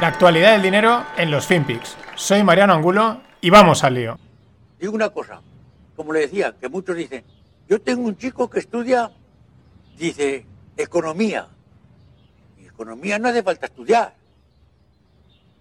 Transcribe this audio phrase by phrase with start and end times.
[0.00, 1.96] La actualidad del dinero en los FinPix.
[2.16, 4.18] Soy Mariano Angulo y vamos al lío.
[4.80, 5.40] Digo una cosa,
[5.94, 7.24] como le decía, que muchos dicen,
[7.68, 9.12] yo tengo un chico que estudia,
[9.96, 10.46] dice,
[10.76, 11.46] economía.
[12.60, 14.14] Y economía no hace falta estudiar.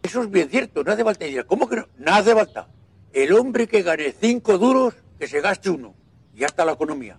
[0.01, 1.45] Eso es bien cierto, no hace falta estudiar.
[1.45, 1.87] ¿Cómo que no?
[1.99, 2.67] No hace falta.
[3.13, 5.93] El hombre que gane cinco duros, que se gaste uno.
[6.33, 7.17] Y ya está la economía.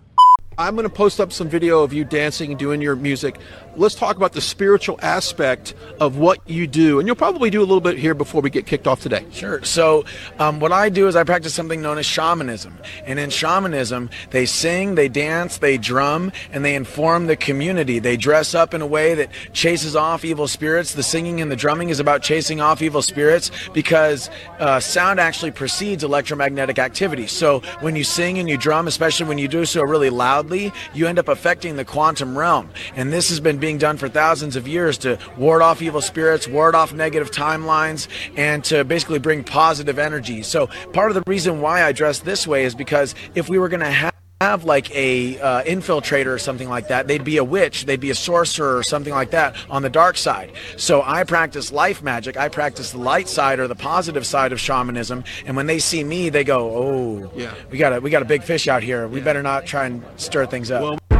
[0.57, 3.37] I'm going to post up some video of you dancing and doing your music.
[3.75, 6.97] Let's talk about the spiritual aspect of what you do.
[6.97, 9.25] And you'll probably do a little bit here before we get kicked off today.
[9.31, 9.61] Sure.
[9.63, 10.05] So,
[10.39, 12.77] um, what I do is I practice something known as shamanism.
[13.05, 17.99] And in shamanism, they sing, they dance, they drum, and they inform the community.
[17.99, 20.93] They dress up in a way that chases off evil spirits.
[20.93, 25.51] The singing and the drumming is about chasing off evil spirits because uh, sound actually
[25.51, 27.27] precedes electromagnetic activity.
[27.27, 30.44] So, when you sing and you drum, especially when you do so really loud,
[30.93, 32.69] you end up affecting the quantum realm.
[32.95, 36.47] And this has been being done for thousands of years to ward off evil spirits,
[36.47, 40.43] ward off negative timelines, and to basically bring positive energy.
[40.43, 43.69] So part of the reason why I dress this way is because if we were
[43.69, 44.14] going to have
[44.45, 48.11] have like a uh, infiltrator or something like that they'd be a witch they'd be
[48.11, 50.51] a sorcerer or something like that on the dark side.
[50.77, 54.59] So i practice life magic i practice the light side or the positive side of
[54.59, 57.53] shamanism and when they see me they go oh yeah.
[57.71, 59.07] we got a we got a big fish out here.
[59.07, 60.81] We better not try and stir things up.
[60.81, 61.14] Well,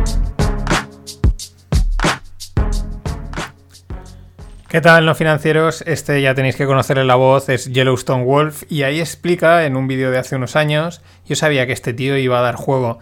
[4.75, 5.85] ¿Qué tal, no financieros?
[5.87, 9.87] Este ya tenéis que conocerle la voz, es Yellowstone Wolf, y ahí explica en un
[9.87, 12.99] vídeo de hace unos años, yo sabía que este tío iba a dar juego.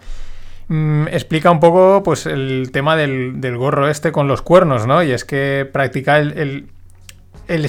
[0.67, 5.01] Mm, explica un poco pues el tema del, gorro este con los cuernos, ¿no?
[5.01, 6.67] Y es que practica el,
[7.47, 7.67] el,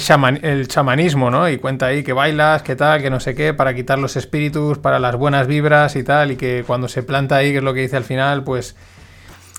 [0.69, 1.49] chamanismo, ¿no?
[1.49, 4.77] Y cuenta ahí que bailas, que tal, que no sé qué, para quitar los espíritus,
[4.77, 7.73] para las buenas vibras y tal, y que cuando se planta ahí, que es lo
[7.73, 8.77] que dice al final, pues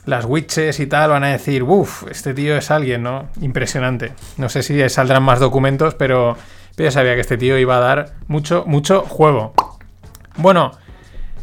[0.06, 3.30] las witches y tal van a decir, uff, este tío es alguien, ¿no?
[3.42, 4.14] Impresionante.
[4.38, 6.38] No sé si saldrán más documentos, pero,
[6.75, 9.53] pero ya sabía que este tío iba a dar mucho, mucho juego.
[10.38, 10.72] Bueno,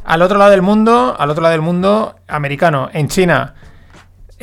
[0.05, 3.55] al otro lado del mundo, al otro lado del mundo, americano, en China.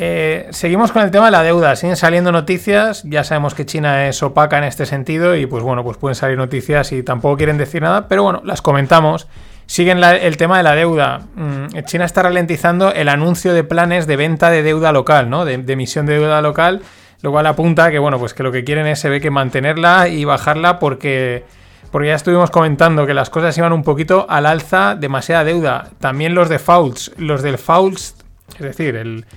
[0.01, 4.07] Eh, seguimos con el tema de la deuda, siguen saliendo noticias, ya sabemos que China
[4.07, 7.57] es opaca en este sentido y pues bueno, pues pueden salir noticias y tampoco quieren
[7.57, 9.27] decir nada, pero bueno, las comentamos.
[9.69, 11.27] Siguen el tema de la deuda.
[11.35, 15.45] Mm, China está ralentizando el anuncio de planes de venta de deuda local, ¿no?
[15.45, 16.81] De, emisión de deuda local,
[17.21, 20.07] lo cual apunta que, bueno, pues que lo que quieren es, se ve que mantenerla
[20.07, 21.45] y bajarla porque,
[21.91, 25.91] porque ya estuvimos comentando que las cosas iban un poquito al alza, demasiada deuda.
[25.99, 28.15] También los defaults, los defaults,
[28.55, 29.27] es decir, el,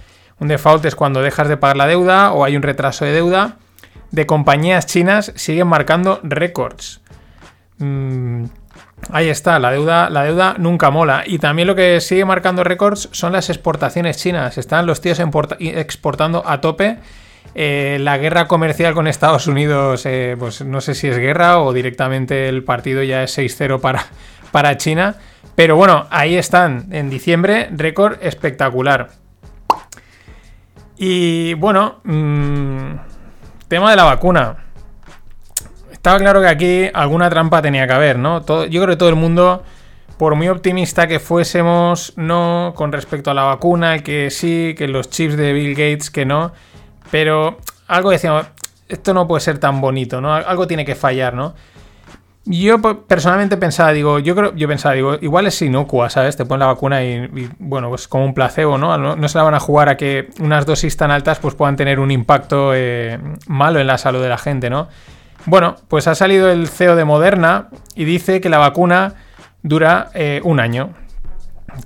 [0.41, 3.59] un default es cuando dejas de pagar la deuda o hay un retraso de deuda,
[4.11, 7.03] de compañías chinas siguen marcando récords.
[7.77, 8.45] Mm,
[9.11, 11.25] Ahí está, la deuda, la deuda nunca mola.
[11.27, 14.59] Y también lo que sigue marcando récords son las exportaciones chinas.
[14.59, 15.21] Están los tíos
[15.59, 16.99] exportando a tope.
[17.55, 21.73] Eh, la guerra comercial con Estados Unidos, eh, pues no sé si es guerra o
[21.73, 24.07] directamente el partido ya es 6-0 para,
[24.53, 25.17] para China.
[25.55, 29.11] Pero bueno, ahí están, en diciembre, récord espectacular.
[30.97, 32.95] Y bueno, mm,
[33.69, 34.57] tema de la vacuna.
[36.03, 38.45] Estaba claro que aquí alguna trampa tenía que haber, ¿no?
[38.45, 39.63] Yo creo que todo el mundo,
[40.19, 45.11] por muy optimista que fuésemos, no, con respecto a la vacuna, que sí, que los
[45.11, 46.51] chips de Bill Gates, que no,
[47.13, 48.47] pero algo decíamos,
[48.89, 50.35] esto no puede ser tan bonito, ¿no?
[50.35, 51.55] Algo tiene que fallar, ¿no?
[52.47, 56.37] Yo personalmente pensaba, digo, yo creo, yo pensaba, digo, igual es inocua, ¿sabes?
[56.37, 58.99] Te ponen la vacuna y, bueno, pues como un placebo, ¿no?
[58.99, 59.29] ¿no?
[59.29, 62.11] se la van a jugar a que unas dosis tan altas pues puedan tener un
[62.11, 64.89] impacto eh, malo en la salud de la gente, ¿no?
[65.47, 69.15] Bueno, pues ha salido el CEO de Moderna y dice que la vacuna
[69.63, 70.91] dura eh, un año.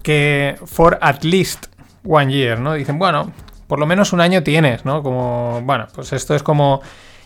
[0.02, 1.66] Que for at least
[2.04, 2.74] one year, ¿no?
[2.74, 3.32] Dicen, bueno,
[3.66, 5.02] por lo menos un año tienes, ¿no?
[5.02, 6.80] Como, bueno, pues esto es como...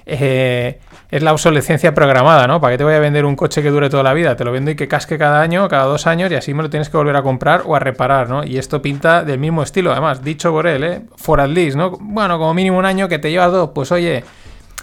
[0.06, 0.80] Eh,
[1.10, 2.60] es la obsolescencia programada, ¿no?
[2.60, 4.34] ¿Para qué te voy a vender un coche que dure toda la vida?
[4.36, 6.70] Te lo vendo y que casque cada año, cada dos años, y así me lo
[6.70, 8.44] tienes que volver a comprar o a reparar, ¿no?
[8.44, 11.02] Y esto pinta del mismo estilo, además, dicho por él, ¿eh?
[11.16, 11.90] For at least, ¿no?
[12.00, 14.24] Bueno, como mínimo un año que te lleva dos, pues oye,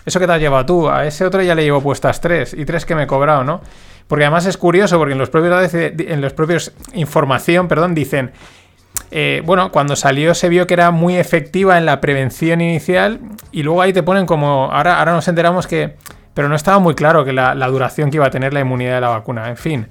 [0.08, 2.64] eso que te has llevado tú, a ese otro ya le llevo puestas tres y
[2.64, 3.60] tres que me he cobrado, ¿no?
[4.08, 8.32] Porque además es curioso, porque en los propios, en los propios información, perdón, dicen,
[9.12, 13.20] eh, bueno, cuando salió se vio que era muy efectiva en la prevención inicial
[13.52, 15.98] y luego ahí te ponen como, ahora, ahora nos enteramos que,
[16.34, 18.96] pero no estaba muy claro que la, la duración que iba a tener la inmunidad
[18.96, 19.88] de la vacuna, en fin,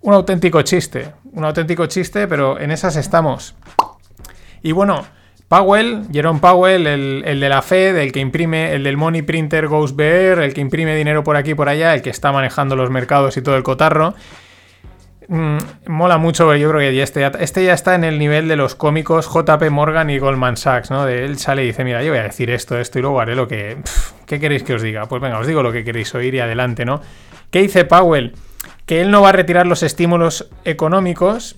[0.00, 3.56] un auténtico chiste, un auténtico chiste, pero en esas estamos.
[4.62, 5.04] Y bueno,
[5.54, 9.94] Powell, Jerome Powell, el, de la Fed, el que imprime, el del Money Printer Goes
[9.94, 12.90] Bear, el que imprime dinero por aquí y por allá, el que está manejando los
[12.90, 14.14] mercados y todo el cotarro.
[15.28, 18.56] Mm, mola mucho, yo creo que este ya, este ya está en el nivel de
[18.56, 21.06] los cómicos JP Morgan y Goldman Sachs, ¿no?
[21.06, 23.36] De él sale y dice, mira, yo voy a decir esto, esto y luego haré
[23.36, 23.76] lo que...
[24.26, 25.06] ¿Qué queréis que os diga?
[25.06, 27.00] Pues venga, os digo lo que queréis oír y adelante, ¿no?
[27.52, 28.34] ¿Qué dice Powell?
[28.86, 31.56] Que él no va a retirar los estímulos económicos,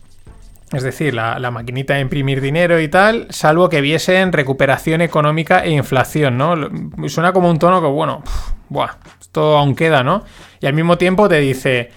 [0.73, 5.71] es decir, la, maquinita de imprimir dinero y tal, salvo que viesen recuperación económica e
[5.71, 6.57] inflación, ¿no?
[7.09, 8.23] Suena como un tono que, bueno,
[8.69, 10.25] buah, esto aún queda, ¿no?
[10.61, 11.91] Y al mismo tiempo te dice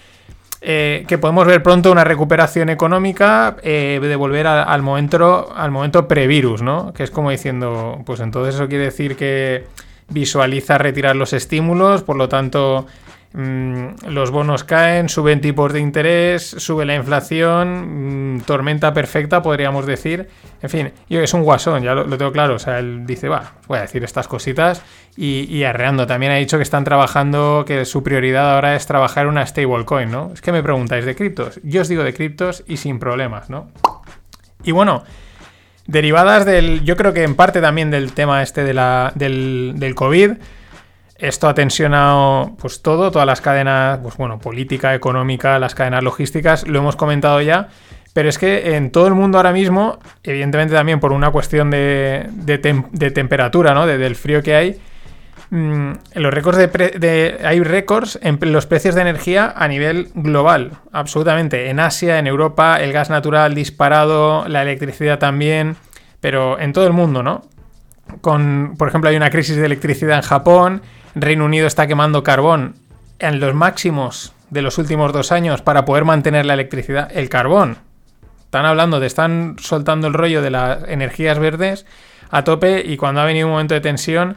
[0.60, 6.06] eh, que podemos ver pronto una recuperación económica eh, de volver al momento al momento
[6.06, 6.92] previrus, ¿no?
[6.92, 9.64] Que es como diciendo, pues entonces eso quiere decir que
[10.10, 12.86] visualiza retirar los estímulos, por lo tanto
[13.32, 20.28] los bonos caen, suben tipos de interés, sube la inflación, mm, tormenta perfecta, podríamos decir.
[20.62, 22.56] En fin, yo es un guasón, ya lo, tengo claro.
[22.56, 24.82] O sea, él dice, va, voy a decir estas cositas
[25.16, 26.08] y, arreando.
[26.08, 30.32] También ha dicho que están trabajando, que su prioridad ahora es trabajar una stablecoin, ¿no?
[30.34, 31.60] Es que me preguntáis de criptos.
[31.62, 33.68] Yo os digo de criptos y sin problemas, ¿no?
[34.64, 35.04] Y bueno,
[35.86, 40.32] derivadas del, yo creo que en parte también del tema este del COVID
[41.20, 46.66] esto ha tensionado pues todo, todas las cadenas, pues bueno, política, económica, las cadenas logísticas,
[46.66, 47.68] lo hemos comentado ya,
[48.12, 52.28] pero es que en todo el mundo ahora mismo, evidentemente también por una cuestión de,
[53.14, 53.86] temperatura, ¿no?
[53.86, 54.80] del frío que hay,
[55.50, 61.68] mm, los récords de, hay récords en los precios de energía a nivel global, absolutamente.
[61.70, 65.76] En Asia, en Europa, el gas natural disparado, la electricidad también,
[66.20, 67.42] pero en todo el mundo, ¿no?
[68.22, 70.82] Con, por ejemplo, hay una crisis de electricidad en Japón,
[71.14, 72.76] Reino Unido está quemando carbón
[73.18, 77.10] en los máximos de los últimos dos años para poder mantener la electricidad.
[77.12, 77.78] El carbón.
[78.44, 81.86] Están hablando de, están soltando el rollo de las energías verdes
[82.30, 84.36] a tope y cuando ha venido un momento de tensión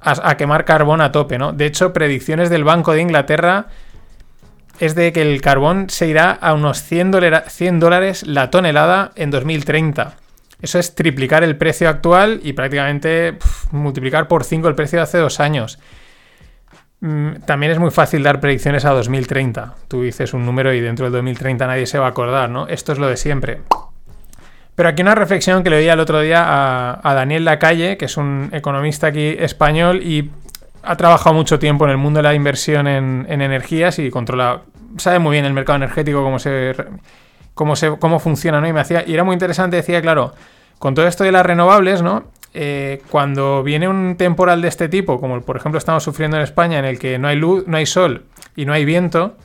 [0.00, 1.52] a, quemar carbón a tope, ¿no?
[1.52, 3.66] De hecho, predicciones del Banco de Inglaterra
[4.78, 7.10] es de que el carbón se irá a unos 100,
[7.80, 10.16] dólares la tonelada en 2030.
[10.60, 13.38] Eso es triplicar el precio actual y prácticamente
[13.72, 15.78] multiplicar por 5 el precio de hace dos años.
[17.00, 19.74] Mm, también es muy fácil dar predicciones a 2030.
[19.88, 22.66] Tú dices un número y dentro del 2030 nadie se va a acordar, ¿no?
[22.68, 23.60] Esto es lo de siempre.
[24.74, 26.44] Pero aquí una reflexión que le oía el otro día
[27.02, 30.30] a, Daniel Lacalle, que es un economista aquí español y
[30.82, 34.62] ha trabajado mucho tiempo en el mundo de la inversión en, energías y controla,
[34.98, 36.76] sabe muy bien el mercado energético, cómo se,
[37.54, 38.68] cómo se, cómo funciona, ¿no?
[38.68, 40.34] Y me hacía, y era muy interesante, decía, claro,
[40.78, 42.24] con todo esto de las renovables, ¿no?
[42.58, 46.78] Eh, cuando viene un temporal de este tipo, como por ejemplo estamos sufriendo en España,
[46.78, 48.24] en el que no hay luz, no hay sol
[48.56, 49.36] y no hay viento,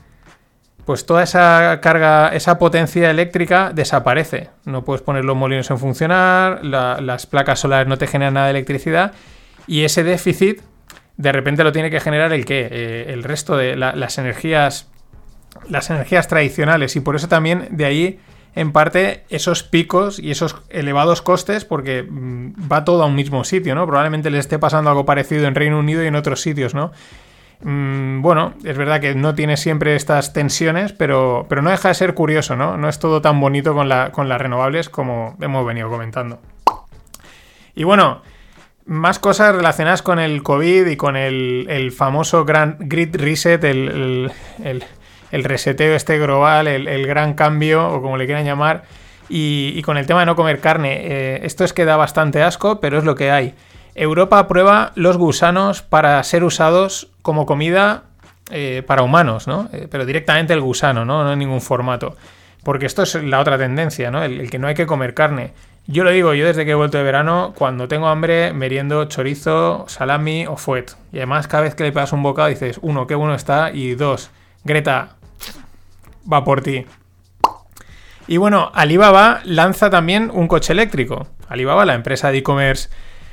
[0.86, 4.48] pues toda esa carga, esa potencia eléctrica desaparece.
[4.64, 8.52] No puedes poner los molinos en funcionar, las placas solares no te generan nada de
[8.52, 9.12] electricidad
[9.66, 10.62] y ese déficit
[11.18, 14.88] de repente lo tiene que generar el que eh, el resto de las energías
[15.68, 18.20] las energías tradicionales y por eso también de ahí
[18.54, 23.44] en parte esos picos y esos elevados costes porque mm, va todo a un mismo
[23.44, 23.86] sitio, ¿no?
[23.86, 26.92] Probablemente le esté pasando algo parecido en Reino Unido y en otros sitios, ¿no?
[27.62, 31.94] Mm, bueno, es verdad que no tiene siempre estas tensiones, pero, pero no deja de
[31.94, 32.76] ser curioso, ¿no?
[32.76, 36.40] No es todo tan bonito con, la, con las renovables como hemos venido comentando.
[37.74, 38.20] Y bueno,
[38.84, 44.30] más cosas relacionadas con el COVID y con el, famoso Grand Grid Reset, el
[44.62, 44.84] el
[45.32, 48.84] reseteo este global, el, gran cambio, o como le quieran llamar,
[49.28, 51.00] y, con el tema de no comer carne.
[51.02, 53.54] Eh, esto es que da bastante asco, pero es lo que hay.
[53.94, 58.04] Europa aprueba los gusanos para ser usados como comida
[58.50, 59.68] eh, para humanos, ¿no?
[59.72, 61.24] Eh, pero directamente el gusano, ¿no?
[61.24, 62.14] No en ningún formato.
[62.62, 64.22] Porque esto es la otra tendencia, ¿no?
[64.22, 65.52] El, que no hay que comer carne.
[65.86, 69.86] Yo lo digo, yo desde que he vuelto de verano, cuando tengo hambre, meriendo chorizo,
[69.88, 70.92] salami o fuet.
[71.12, 73.94] Y además, cada vez que le pegas un bocado dices, uno, qué bueno está, y
[73.94, 74.30] dos,
[74.64, 75.16] Greta,
[76.30, 76.86] va por ti.
[78.26, 81.26] Y bueno, Alibaba lanza también un coche eléctrico.
[81.48, 82.88] Alibaba, la empresa de e-commerce,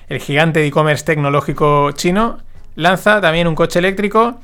[0.07, 2.39] el gigante de e-commerce tecnológico chino,
[2.75, 4.39] lanza también un coche eléctrico.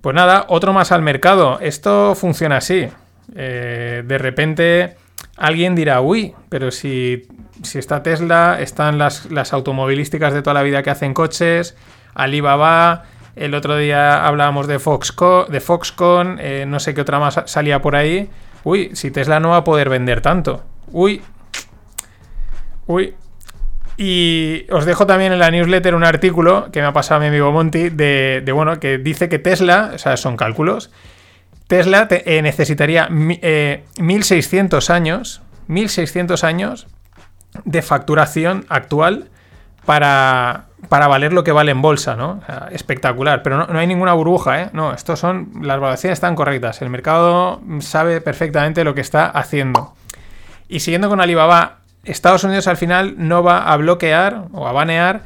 [0.00, 1.58] Pues nada, otro más al mercado.
[1.60, 2.88] Esto funciona así.
[3.34, 4.96] Eh, de repente
[5.36, 7.26] alguien dirá, uy, pero si,
[7.62, 11.76] si está Tesla, están las, las automovilísticas de toda la vida que hacen coches,
[12.14, 13.04] Alibaba,
[13.36, 18.30] el otro día hablábamos de, Foxconn, eh, no sé qué otra más salía por ahí.
[18.64, 20.64] Uy, si Tesla no va a poder vender tanto.
[20.90, 21.22] Uy.
[22.86, 23.14] Uy.
[23.98, 27.52] Y os dejo también en la newsletter un artículo que me ha pasado mi amigo
[27.52, 30.90] Monty de, bueno, que dice que Tesla, o sea, son cálculos,
[31.66, 36.86] Tesla eh, necesitaría 1600 eh, años, 1600 años
[37.64, 39.30] de facturación actual
[39.86, 42.40] para, para valer lo que vale en bolsa, ¿no?
[42.70, 44.70] espectacular, pero no, hay ninguna burbuja, ¿eh?
[44.72, 49.94] No, estos son, las valoraciones están correctas, el mercado sabe perfectamente lo que está haciendo.
[50.68, 55.22] Y siguiendo con Alibaba, Estados Unidos al final no va a bloquear o a banear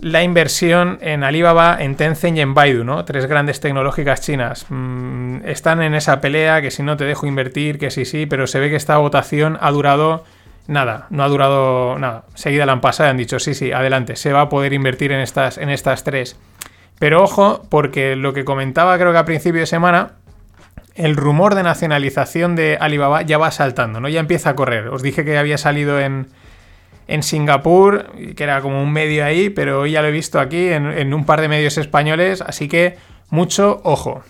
[0.00, 3.04] la inversión en Alibaba, en Tencent y en Baidu, ¿no?
[3.04, 4.66] Tres grandes tecnológicas chinas.
[4.68, 8.46] Mm, están en esa pelea que si no te dejo invertir, que sí, sí, pero
[8.46, 10.24] se ve que esta votación ha durado
[10.66, 12.24] nada, no ha durado nada.
[12.34, 15.12] Seguida la han pasado y han dicho, sí, sí, adelante, se va a poder invertir
[15.12, 16.38] en estas, en estas tres.
[16.98, 20.12] Pero ojo, porque lo que comentaba creo que a principio de semana,
[20.94, 24.08] el rumor de nacionalización de Alibaba ya va saltando, ¿no?
[24.08, 24.88] Ya empieza a correr.
[24.88, 26.28] Os dije que había salido en,
[27.08, 28.06] en Singapur,
[28.36, 31.12] que era como un medio ahí, pero hoy ya lo he visto aquí en, en
[31.12, 32.96] un par de medios españoles, así que
[33.30, 34.22] mucho ojo.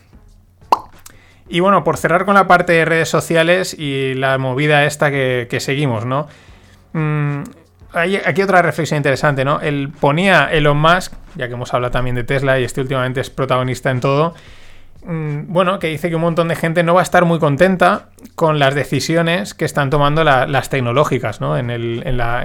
[1.49, 5.57] Y bueno, por cerrar con la parte de redes sociales y la movida esta que,
[5.61, 6.27] seguimos, ¿no?
[6.93, 7.43] Mm,
[7.93, 9.61] hay aquí otra reflexión interesante, ¿no?
[9.61, 13.31] Él ponía Elon Musk, ya que hemos hablado también de Tesla y este últimamente es
[13.31, 14.35] protagonista en todo,
[15.05, 18.09] mm, bueno, que dice que un montón de gente no va a estar muy contenta
[18.35, 21.59] con las decisiones que están tomando las tecnológicas, ¿no?
[21.59, 22.45] En, el, en, la,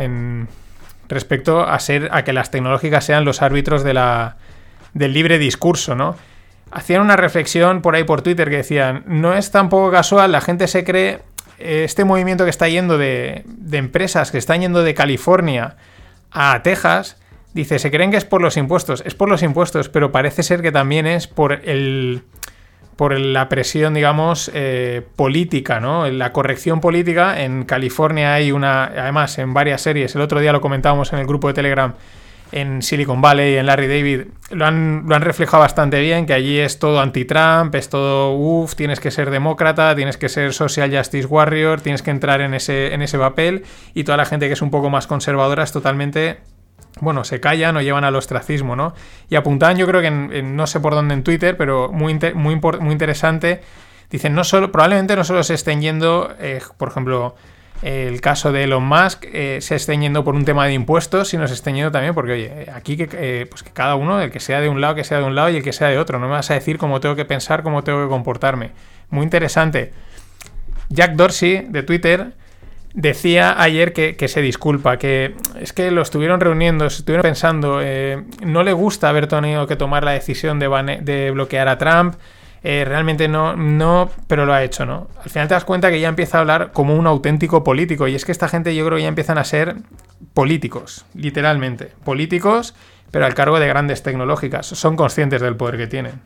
[1.08, 6.18] respecto a ser a que las tecnológicas sean los árbitros del libre discurso, ¿no?
[6.71, 10.67] Hacían una reflexión por ahí por Twitter que decían, no es tampoco casual, la gente
[10.67, 11.21] se cree
[11.59, 15.75] eh, este movimiento que está yendo de, empresas que están yendo de California
[16.31, 17.17] a Texas,
[17.53, 20.61] dice, se creen que es por los impuestos, es por los impuestos, pero parece ser
[20.61, 22.23] que también es por el
[22.95, 26.09] por la presión, digamos, eh, política, ¿no?
[26.09, 27.41] La corrección política.
[27.41, 31.25] En California hay una, además, en varias series, el otro día lo comentábamos en el
[31.25, 31.93] grupo de Telegram,
[32.51, 36.60] en Silicon Valley, en Larry David, lo han, lo han reflejado bastante bien, que allí
[36.60, 41.27] es todo anti-Trump, es todo, uff, tienes que ser demócrata, tienes que ser social justice
[41.27, 43.63] warrior, tienes que entrar en ese, en ese papel,
[43.94, 46.39] y toda la gente que es un poco más conservadora es totalmente...
[47.01, 48.94] Bueno, se callan o llevan al ostracismo, ¿no?
[49.29, 52.91] Y apuntaban, yo creo que no sé por dónde en Twitter, pero muy, muy, muy
[52.91, 53.62] interesante.
[54.10, 57.36] Dicen, no solo, probablemente no solo se estén yendo, eh, por ejemplo,
[57.81, 61.48] el caso de Elon Musk eh, se está yendo por un tema de impuestos, sino
[61.48, 64.39] se está yendo también porque, oye, aquí que, eh, pues que cada uno, el que
[64.39, 66.19] sea de un lado, que sea de un lado y el que sea de otro.
[66.19, 68.71] No me vas a decir cómo tengo que pensar, cómo tengo que comportarme.
[69.09, 69.93] Muy interesante.
[70.89, 72.33] Jack Dorsey, de Twitter,
[72.93, 78.63] decía ayer que, se disculpa, que es que lo estuvieron reuniendo, estuvieron pensando, eh, no
[78.63, 82.15] le gusta haber tenido que tomar la decisión de, de bloquear a Trump.
[82.62, 85.08] Eh, realmente no, no, pero lo ha hecho, ¿no?
[85.24, 88.16] Al final te das cuenta que ya empieza a hablar como un auténtico político y
[88.16, 89.78] es que esta gente yo creo que ya empiezan a ser
[90.34, 92.75] políticos, literalmente, políticos,
[93.12, 96.22] pero al cargo de grandes tecnológicas, son conscientes del poder que tienen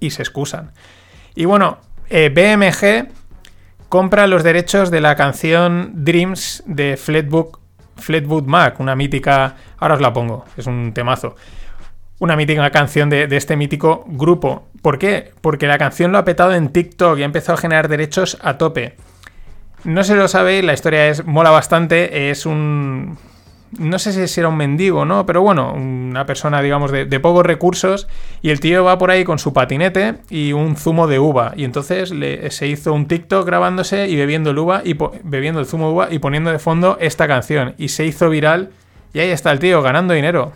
[0.00, 0.72] y se excusan.
[1.34, 1.78] Y bueno,
[2.10, 3.10] eh, BMG
[3.88, 10.12] compra los derechos de la canción Dreams de Fleetwood Mac, una mítica, ahora os la
[10.12, 11.36] pongo, es un temazo
[12.18, 14.68] una mítica canción de, este mítico grupo.
[14.80, 15.32] ¿Por qué?
[15.40, 18.58] Porque la canción lo ha petado en TikTok y ha empezado a generar derechos a
[18.58, 18.96] tope.
[19.84, 23.18] No se lo sabéis, la historia es mola bastante, es un...
[23.78, 25.24] No sé si era un mendigo, ¿no?
[25.24, 28.06] Pero bueno, una persona, digamos, de, pocos recursos.
[28.42, 31.54] Y el tío va por ahí con su patinete y un zumo de uva.
[31.56, 32.12] Y entonces
[32.50, 36.08] se hizo un TikTok grabándose y bebiendo el uva y bebiendo el zumo de uva
[36.10, 37.74] y poniendo de fondo esta canción.
[37.78, 38.72] Y se hizo viral.
[39.14, 40.52] Y ahí está el tío ganando dinero.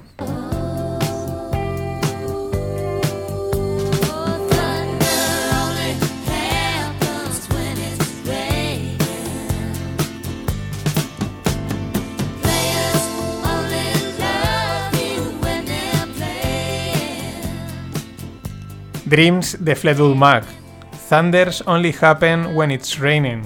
[19.07, 20.43] Dreams de Fleetwood Mac.
[21.09, 23.43] Thunders only happen when it's raining.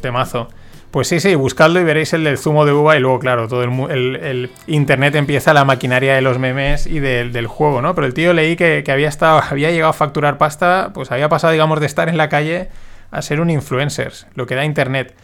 [0.00, 0.48] Temazo.
[0.92, 3.64] Pues sí, sí, buscadlo y veréis el del zumo de uva y luego, claro, todo
[3.64, 7.96] el, internet empieza la maquinaria de los memes y del, juego, ¿no?
[7.96, 8.84] Pero el tío leí que,
[9.50, 12.68] había llegado a facturar pasta, pues había pasado, digamos, de estar en la calle
[13.10, 15.16] a ser un influencer, lo que da internet.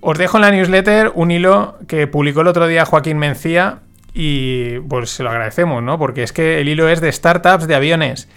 [0.00, 3.78] Os dejo en la newsletter un hilo que publicó el otro día Joaquín Mencía
[4.14, 5.98] y pues se lo agradecemos, ¿no?
[5.98, 8.28] Porque es que el hilo es de startups de aviones.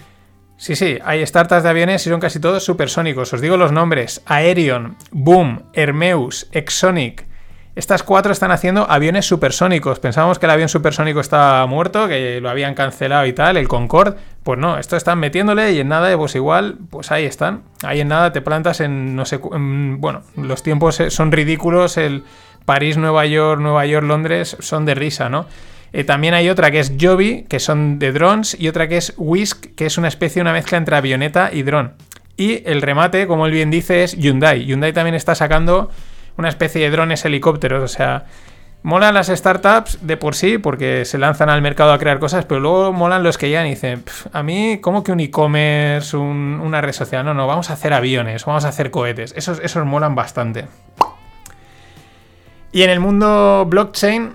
[0.56, 3.32] Sí, sí, hay startups de aviones y son casi todos supersónicos.
[3.32, 7.28] Os digo los nombres: Aerion, Boom, Hermeus, Exonic.
[7.76, 10.00] Estas cuatro están haciendo aviones supersónicos.
[10.00, 14.16] Pensábamos que el avión supersónico estaba muerto, que lo habían cancelado y tal, el Concorde.
[14.42, 17.62] Pues no, esto están metiéndole y en nada, pues igual, pues ahí están.
[17.84, 22.24] Ahí en nada te plantas en, no sé, bueno, los tiempos son ridículos, el
[22.68, 25.46] París, Nueva York, Nueva York, Londres son de risa, ¿no?
[25.94, 29.14] Eh, también hay otra que es Joby, que son de drones, y otra que es
[29.16, 31.94] Whisk, que es una especie, una mezcla entre avioneta y dron.
[32.36, 34.66] Y el remate, como él bien dice, es Hyundai.
[34.66, 35.90] Hyundai también está sacando
[36.36, 38.26] una especie de drones helicópteros, o sea,
[38.82, 42.60] Molan las startups de por sí porque se lanzan al mercado a crear cosas, pero
[42.60, 47.24] luego molan los que ya dicen, a mí, ¿cómo que un e-commerce, una red social?
[47.24, 49.34] No, no, vamos a hacer aviones, vamos a hacer cohetes.
[49.36, 50.66] Esos, esos molan bastante.
[52.72, 54.32] Y en el mundo blockchain,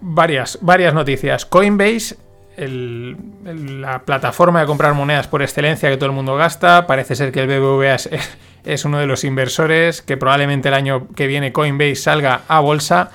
[0.00, 1.46] varias, varias noticias.
[1.46, 2.16] Coinbase,
[2.56, 7.40] la plataforma de comprar monedas por excelencia que todo el mundo gasta, parece ser que
[7.40, 8.10] el BBVA es,
[8.64, 13.10] es uno de los inversores, que probablemente el año que viene Coinbase salga a bolsa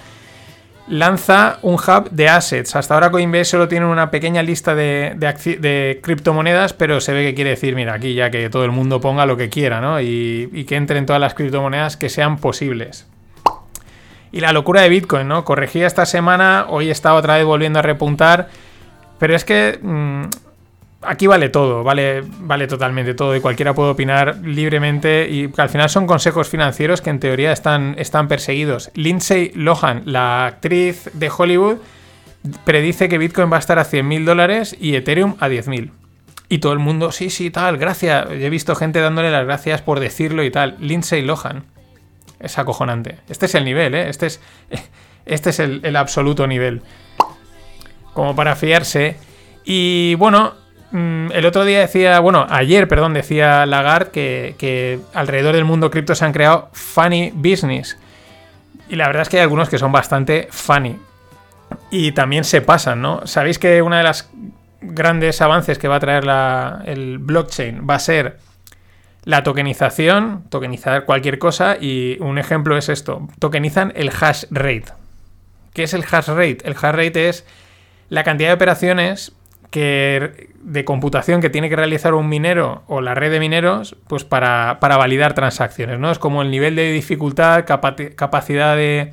[0.87, 2.75] lanza un hub de assets.
[2.75, 7.51] Hasta ahora Coinbase solo tiene una pequeña lista de, criptomonedas, pero se ve que quiere
[7.51, 9.99] decir, mira, aquí ya que todo el mundo ponga lo que quiera, ¿no?
[10.01, 13.07] Y que entren todas las criptomonedas que sean posibles.
[14.35, 15.45] Y la locura de Bitcoin, ¿no?
[15.45, 18.49] Corregía esta semana, hoy está otra vez volviendo a repuntar,
[19.17, 20.23] pero es que mm,
[21.03, 25.89] aquí vale todo, vale, vale totalmente todo y cualquiera puede opinar libremente y al final
[25.89, 28.91] son consejos financieros que en teoría están, están perseguidos.
[28.93, 31.77] Lindsay Lohan, la actriz de Hollywood,
[32.65, 35.91] predice que Bitcoin va a estar a 100.000 dólares y Ethereum a 10.000.
[36.49, 38.29] Y todo el mundo, sí, sí, tal, gracias.
[38.31, 40.75] He visto gente dándole las gracias por decirlo y tal.
[40.81, 41.73] Lindsay Lohan.
[42.39, 43.17] Es acojonante.
[43.29, 44.09] Este es el nivel, ¿eh?
[44.09, 44.41] Este es,
[45.25, 46.81] este es el, absoluto nivel.
[48.13, 49.17] Como para fiarse.
[49.63, 50.53] Y bueno,
[50.95, 56.15] Mm, el otro día decía, bueno, ayer, perdón, decía Lagarde que, alrededor del mundo cripto
[56.15, 57.97] se han creado funny business.
[58.87, 60.97] Y la verdad es que hay algunos que son bastante funny.
[61.91, 63.27] Y también se pasan, ¿no?
[63.27, 64.29] Sabéis que una de las
[64.79, 66.23] grandes avances que va a traer
[66.85, 68.37] el blockchain va a ser
[69.25, 71.77] la tokenización, tokenizar cualquier cosa.
[71.79, 74.85] Y un ejemplo es esto: tokenizan el hash rate.
[75.73, 76.59] ¿Qué es el hash rate?
[76.63, 77.45] El hash rate es
[78.09, 79.33] la cantidad de operaciones
[79.71, 84.23] que, de computación que tiene que realizar un minero o la red de mineros pues
[84.23, 86.11] para, validar transacciones, ¿no?
[86.11, 89.11] Es como el nivel de dificultad, capacidad de,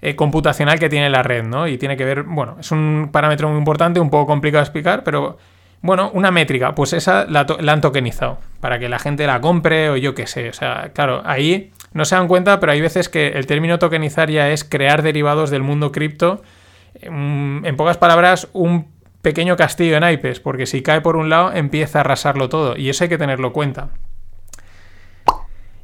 [0.00, 1.66] eh, computacional que tiene la red, ¿no?
[1.66, 5.02] Y tiene que ver, bueno, es un parámetro muy importante, un poco complicado de explicar,
[5.02, 5.38] pero
[5.84, 9.90] bueno, una métrica, pues esa la, la han tokenizado para que la gente la compre
[9.90, 13.10] o yo qué sé, o sea, claro, ahí no se dan cuenta, pero hay veces
[13.10, 16.42] que el término tokenizar ya es crear derivados del mundo cripto.
[17.02, 18.88] En pocas palabras, un
[19.20, 22.88] pequeño castillo en naipes, porque si cae por un lado empieza a arrasarlo todo, y
[22.88, 23.90] eso hay que tenerlo en cuenta.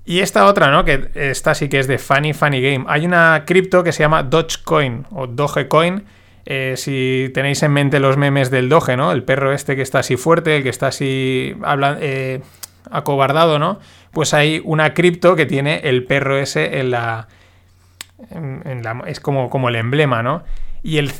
[0.06, 0.86] Y esta otra, ¿no?
[0.86, 2.86] Que esta sí que es de Funny Funny Game.
[2.88, 6.06] Hay una cripto que se llama Dogecoin o Dogecoin.
[6.46, 9.12] Eh, si tenéis en mente los memes del Doge, ¿no?
[9.12, 11.54] El perro este que está así fuerte, el que está así
[12.00, 12.40] eh,
[12.90, 13.78] acobardado, ¿no?
[14.12, 17.28] Pues hay una cripto que tiene el perro ese en la,
[19.06, 20.42] es como, como el emblema, ¿no?
[20.82, 21.12] Y el,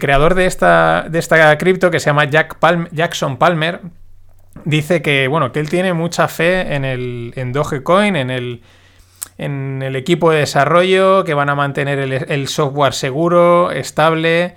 [0.00, 2.56] creador de esta, de esta cripto, que se llama Jack
[2.90, 3.80] Jackson Palmer,
[4.64, 8.62] dice que, bueno, que él tiene mucha fe en, el, en Dogecoin, en el,
[9.38, 14.56] en el equipo de desarrollo, que van a mantener el, software seguro, estable,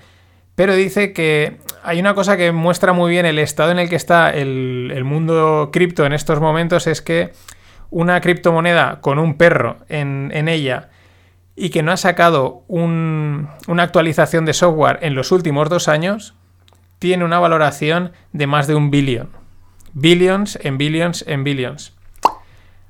[0.55, 3.95] pero dice que hay una cosa que muestra muy bien el estado en el que
[3.95, 7.31] está el, mundo cripto en estos momentos, es que
[7.91, 10.89] una criptomoneda con un perro en, en ella,
[11.55, 16.33] y que no ha sacado una actualización de software en los últimos dos años,
[16.97, 19.29] tiene una valoración de más de un billón.
[19.93, 21.93] Billions en billions en billions.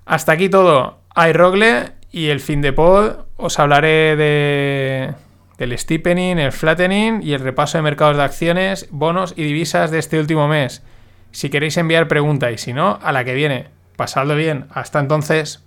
[0.05, 1.00] Hasta aquí todo.
[1.13, 3.25] Hay Rogle y el fin de pod.
[3.35, 5.13] Os hablaré de,
[5.57, 9.99] del steepening, el flattening y el repaso de mercados de acciones, bonos y divisas de
[9.99, 10.83] este último mes.
[11.31, 13.67] Si queréis enviar pregunta y si no, a la que viene.
[13.97, 14.67] Pasadlo bien.
[14.73, 15.63] Hasta entonces.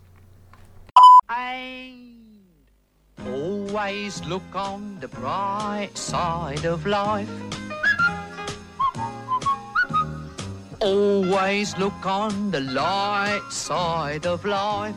[10.81, 14.97] Always look on the light side of life.